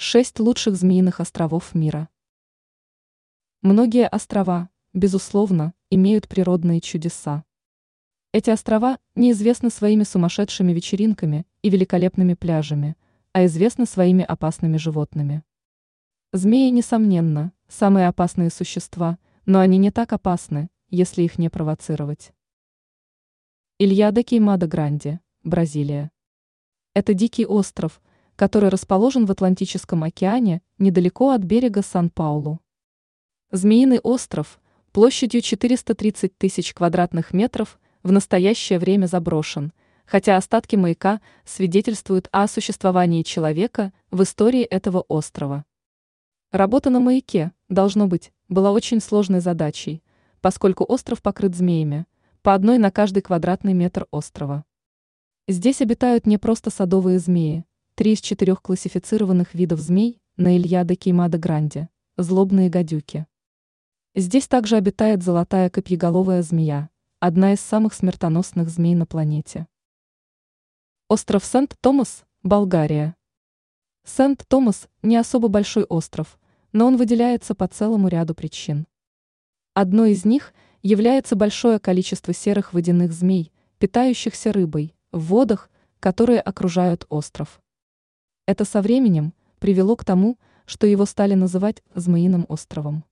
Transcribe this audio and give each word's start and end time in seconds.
Шесть 0.00 0.38
лучших 0.38 0.76
змеиных 0.76 1.18
островов 1.18 1.74
мира. 1.74 2.08
Многие 3.62 4.06
острова, 4.06 4.70
безусловно, 4.92 5.74
имеют 5.90 6.28
природные 6.28 6.80
чудеса. 6.80 7.44
Эти 8.30 8.50
острова 8.50 9.00
неизвестны 9.16 9.70
своими 9.70 10.04
сумасшедшими 10.04 10.70
вечеринками 10.70 11.48
и 11.62 11.68
великолепными 11.68 12.34
пляжами, 12.34 12.96
а 13.32 13.44
известны 13.46 13.86
своими 13.86 14.22
опасными 14.22 14.76
животными. 14.76 15.42
Змеи, 16.32 16.70
несомненно, 16.70 17.52
самые 17.66 18.06
опасные 18.06 18.50
существа, 18.50 19.18
но 19.46 19.58
они 19.58 19.78
не 19.78 19.90
так 19.90 20.12
опасны, 20.12 20.70
если 20.90 21.24
их 21.24 21.38
не 21.38 21.48
провоцировать. 21.48 22.32
Илья 23.80 24.12
де 24.12 24.22
Кеймада-Гранди, 24.22 25.18
Бразилия. 25.42 26.12
Это 26.94 27.14
дикий 27.14 27.46
остров, 27.46 28.00
который 28.38 28.68
расположен 28.68 29.26
в 29.26 29.32
Атлантическом 29.32 30.04
океане 30.04 30.62
недалеко 30.78 31.32
от 31.32 31.42
берега 31.42 31.82
Сан-Паулу. 31.82 32.60
Змеиный 33.50 33.98
остров 33.98 34.60
площадью 34.92 35.40
430 35.40 36.38
тысяч 36.38 36.72
квадратных 36.72 37.32
метров 37.32 37.80
в 38.04 38.12
настоящее 38.12 38.78
время 38.78 39.06
заброшен, 39.06 39.72
хотя 40.06 40.36
остатки 40.36 40.76
маяка 40.76 41.20
свидетельствуют 41.44 42.28
о 42.30 42.46
существовании 42.46 43.24
человека 43.24 43.92
в 44.12 44.22
истории 44.22 44.62
этого 44.62 45.00
острова. 45.08 45.64
Работа 46.52 46.90
на 46.90 47.00
маяке, 47.00 47.50
должно 47.68 48.06
быть, 48.06 48.32
была 48.48 48.70
очень 48.70 49.00
сложной 49.00 49.40
задачей, 49.40 50.00
поскольку 50.40 50.84
остров 50.84 51.22
покрыт 51.22 51.56
змеями, 51.56 52.06
по 52.42 52.54
одной 52.54 52.78
на 52.78 52.92
каждый 52.92 53.20
квадратный 53.20 53.72
метр 53.74 54.06
острова. 54.12 54.64
Здесь 55.48 55.80
обитают 55.80 56.24
не 56.24 56.38
просто 56.38 56.70
садовые 56.70 57.18
змеи, 57.18 57.64
Три 57.98 58.12
из 58.12 58.20
четырех 58.20 58.62
классифицированных 58.62 59.54
видов 59.54 59.80
змей 59.80 60.22
на 60.36 60.56
Ильяде 60.56 60.94
Кеймада 60.94 61.36
Гранде– 61.36 61.88
злобные 62.16 62.70
гадюки. 62.70 63.26
Здесь 64.14 64.46
также 64.46 64.76
обитает 64.76 65.24
золотая 65.24 65.68
копьеголовая 65.68 66.42
змея, 66.42 66.90
одна 67.18 67.54
из 67.54 67.60
самых 67.60 67.92
смертоносных 67.92 68.68
змей 68.68 68.94
на 68.94 69.04
планете. 69.04 69.66
Остров 71.08 71.44
Сент-Томас, 71.44 72.24
Болгария. 72.44 73.16
Сент-Томас 74.04 74.86
не 75.02 75.16
особо 75.16 75.48
большой 75.48 75.82
остров, 75.82 76.38
но 76.70 76.86
он 76.86 76.98
выделяется 76.98 77.56
по 77.56 77.66
целому 77.66 78.06
ряду 78.06 78.32
причин. 78.32 78.86
Одной 79.74 80.12
из 80.12 80.24
них 80.24 80.54
является 80.84 81.34
большое 81.34 81.80
количество 81.80 82.32
серых 82.32 82.74
водяных 82.74 83.12
змей, 83.12 83.52
питающихся 83.80 84.52
рыбой, 84.52 84.94
в 85.10 85.18
водах, 85.24 85.68
которые 85.98 86.40
окружают 86.40 87.04
остров. 87.08 87.60
Это 88.48 88.64
со 88.64 88.80
временем 88.80 89.34
привело 89.58 89.94
к 89.94 90.06
тому, 90.06 90.38
что 90.64 90.86
его 90.86 91.04
стали 91.04 91.34
называть 91.34 91.82
Змеиным 91.94 92.46
островом. 92.48 93.04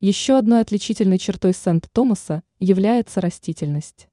Еще 0.00 0.38
одной 0.38 0.62
отличительной 0.62 1.18
чертой 1.18 1.52
Сент-Томаса 1.52 2.42
является 2.58 3.20
растительность. 3.20 4.08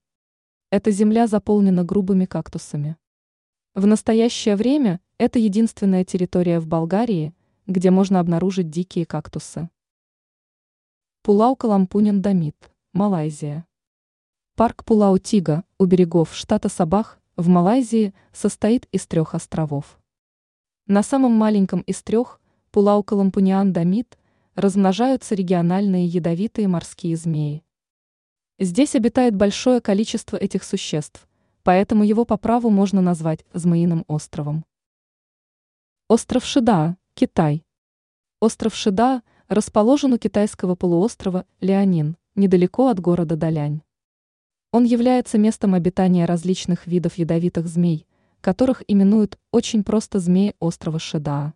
Эта 0.69 0.91
земля 0.91 1.27
заполнена 1.27 1.85
грубыми 1.85 2.25
кактусами. 2.25 2.97
В 3.73 3.85
настоящее 3.88 4.58
время 4.58 5.00
это 5.17 5.39
единственная 5.39 6.03
территория 6.03 6.59
в 6.59 6.67
Болгарии, 6.67 7.33
где 7.66 7.89
можно 7.89 8.19
обнаружить 8.19 8.69
дикие 8.69 9.05
кактусы. 9.05 9.69
Пулау 11.22 11.55
Калампунин 11.55 12.22
Дамит, 12.22 12.69
Малайзия. 12.91 13.66
Парк 14.55 14.83
Пулау-Тига 14.83 15.63
у 15.78 15.85
берегов 15.85 16.35
штата 16.35 16.67
Сабах 16.67 17.22
в 17.38 17.47
Малайзии 17.47 18.13
состоит 18.33 18.88
из 18.91 19.07
трех 19.07 19.35
островов. 19.35 19.97
На 20.87 21.01
самом 21.01 21.31
маленьком 21.31 21.79
из 21.81 22.03
трех, 22.03 22.41
Пулау-Калампуниан 22.73 23.71
дамит, 23.71 24.17
размножаются 24.53 25.33
региональные 25.33 26.05
ядовитые 26.05 26.67
морские 26.67 27.15
змеи. 27.15 27.63
Здесь 28.59 28.93
обитает 28.93 29.33
большое 29.33 29.79
количество 29.79 30.35
этих 30.35 30.66
существ, 30.66 31.25
поэтому 31.63 32.03
его 32.03 32.25
по 32.25 32.35
праву 32.35 32.69
можно 32.69 33.01
назвать 33.01 33.45
Змеиным 33.53 34.03
островом. 34.07 34.66
Остров 36.09 36.43
Шида, 36.43 36.97
Китай. 37.13 37.63
Остров 38.41 38.75
Шида 38.75 39.23
расположен 39.47 40.11
у 40.11 40.17
китайского 40.17 40.75
полуострова 40.75 41.45
Леонин, 41.61 42.17
недалеко 42.35 42.89
от 42.89 42.99
города 42.99 43.38
Далянь. 43.38 43.83
Он 44.72 44.83
является 44.83 45.38
местом 45.38 45.75
обитания 45.75 46.25
различных 46.25 46.88
видов 46.88 47.17
ядовитых 47.17 47.67
змей– 47.67 48.05
которых 48.43 48.83
именуют 48.89 49.39
очень 49.51 49.85
просто 49.85 50.19
змеи 50.19 50.53
острова 50.59 50.99
Шедаа. 50.99 51.53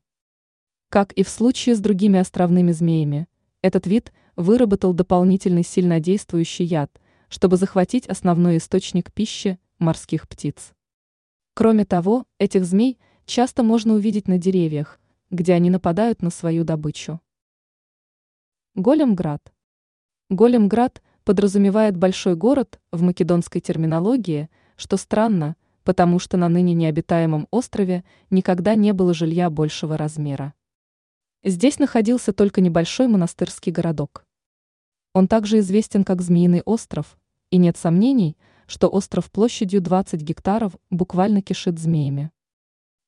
Как 0.89 1.11
и 1.11 1.23
в 1.23 1.27
случае 1.27 1.75
с 1.75 1.81
другими 1.81 2.17
островными 2.17 2.71
змеями, 2.71 3.27
этот 3.61 3.85
вид 3.87 4.13
выработал 4.37 4.93
дополнительный 4.93 5.65
сильнодействующий 5.65 6.63
яд, 6.63 6.89
чтобы 7.27 7.57
захватить 7.57 8.07
основной 8.07 8.55
источник 8.55 9.11
пищи 9.11 9.59
морских 9.79 10.29
птиц. 10.29 10.71
Кроме 11.55 11.83
того, 11.83 12.23
этих 12.39 12.63
змей 12.63 12.97
часто 13.25 13.63
можно 13.63 13.95
увидеть 13.95 14.29
на 14.29 14.37
деревьях, 14.37 15.01
где 15.29 15.55
они 15.55 15.69
нападают 15.69 16.21
на 16.21 16.29
свою 16.29 16.63
добычу. 16.63 17.19
Големград. 18.75 19.53
Големград 20.29 21.03
подразумевает 21.25 21.97
большой 21.97 22.37
город 22.37 22.79
в 22.93 23.01
македонской 23.01 23.59
терминологии, 23.59 24.49
что 24.77 24.95
странно– 24.95 25.57
потому 25.87 26.19
что 26.19 26.35
на 26.35 26.49
ныне 26.49 26.73
необитаемом 26.73 27.47
острове 27.49 28.03
никогда 28.29 28.75
не 28.75 28.91
было 28.91 29.13
жилья 29.13 29.49
большего 29.49 29.95
размера. 29.95 30.53
Здесь 31.45 31.79
находился 31.79 32.33
только 32.33 32.59
небольшой 32.59 33.07
монастырский 33.07 33.71
городок. 33.71 34.25
Он 35.13 35.29
также 35.29 35.59
известен 35.59 36.03
как 36.03 36.21
Змеиный 36.21 36.61
остров, 36.65 37.17
и 37.51 37.57
нет 37.57 37.77
сомнений, 37.77 38.35
что 38.65 38.89
остров 38.89 39.31
площадью 39.31 39.79
20 39.79 40.19
гектаров 40.21 40.75
буквально 40.89 41.41
кишит 41.41 41.79
змеями. 41.79 42.31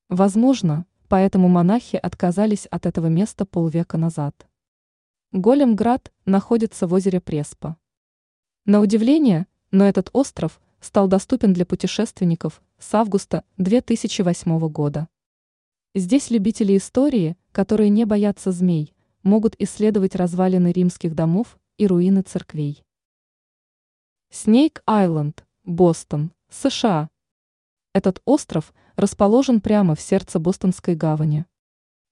Возможно, 0.07 0.85
поэтому 1.09 1.49
монахи 1.49 1.97
отказались 1.97 2.65
от 2.67 2.85
этого 2.85 3.07
места 3.07 3.45
полвека 3.45 3.97
назад. 3.97 4.47
Големград 5.33 6.13
находится 6.23 6.87
в 6.87 6.93
озере 6.93 7.19
Преспа. 7.19 7.75
На 8.63 8.79
удивление, 8.79 9.47
но 9.69 9.83
этот 9.83 10.09
остров 10.13 10.61
стал 10.79 11.09
доступен 11.09 11.51
для 11.51 11.65
путешественников 11.65 12.61
с 12.79 12.93
августа 12.93 13.43
2008 13.57 14.69
года. 14.69 15.09
Здесь 15.93 16.29
любители 16.29 16.77
истории, 16.77 17.35
которые 17.51 17.89
не 17.89 18.05
боятся 18.05 18.51
змей, 18.51 18.95
могут 19.21 19.55
исследовать 19.59 20.15
развалины 20.15 20.71
римских 20.71 21.13
домов 21.13 21.59
и 21.77 21.87
руины 21.87 22.21
церквей. 22.21 22.83
Снейк-Айленд, 24.31 25.43
Бостон, 25.65 26.31
США. 26.49 27.09
Этот 27.93 28.21
остров 28.23 28.73
расположен 28.95 29.59
прямо 29.59 29.95
в 29.95 30.01
сердце 30.01 30.39
Бостонской 30.39 30.95
гавани. 30.95 31.45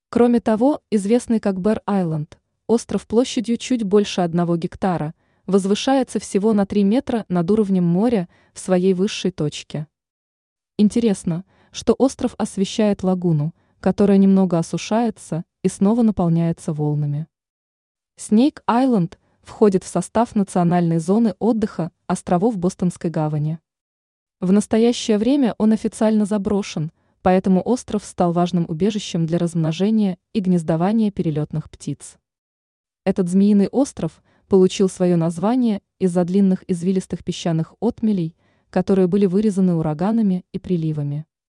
Кроме 0.10 0.42
того, 0.42 0.82
известный 0.92 1.40
как 1.40 1.62
Бэр-Айленд, 1.62 2.40
остров 2.68 3.08
площадью 3.08 3.58
чуть 3.58 3.84
больше 3.84 4.22
одного 4.22 4.58
гектара, 4.58 5.14
возвышается 5.46 6.20
всего 6.20 6.52
на 6.52 6.66
3 6.66 6.84
метра 6.84 7.26
над 7.30 7.50
уровнем 7.52 7.86
моря 7.86 8.28
в 8.54 8.60
своей 8.60 8.94
высшей 8.94 9.32
точке. 9.32 9.88
Интересно, 10.80 11.44
что 11.72 11.94
остров 11.94 12.36
освещает 12.38 13.02
лагуну, 13.02 13.56
которая 13.80 14.20
немного 14.20 14.60
осушается 14.60 15.44
и 15.64 15.70
снова 15.70 16.04
наполняется 16.04 16.72
волнами. 16.72 17.26
Снейк-Айленд 18.16 19.18
входит 19.42 19.84
в 19.84 19.88
состав 19.88 20.36
национальной 20.36 21.00
зоны 21.00 21.34
отдыха 21.40 21.92
островов 22.06 22.60
Бостонской 22.60 23.10
гавани. 23.10 23.58
В 24.40 24.52
настоящее 24.52 25.18
время 25.18 25.56
он 25.58 25.72
официально 25.72 26.26
заброшен, 26.26 26.92
поэтому 27.24 27.60
остров 27.68 28.06
стал 28.06 28.32
важным 28.32 28.66
убежищем 28.68 29.26
для 29.26 29.40
размножения 29.40 30.20
и 30.34 30.42
гнездования 30.42 31.10
перелетных 31.10 31.72
птиц. 31.72 32.18
Этот 33.04 33.30
змеиный 33.30 33.68
остров 33.68 34.22
получил 34.48 34.90
свое 34.90 35.16
название 35.16 35.82
из-за 35.98 36.24
длинных 36.24 36.64
извилистых 36.68 37.24
песчаных 37.24 37.74
отмелей– 37.80 38.36
которые 38.70 39.08
были 39.08 39.26
вырезаны 39.26 39.76
ураганами 39.76 40.46
и 40.52 40.60
приливами. 40.60 41.26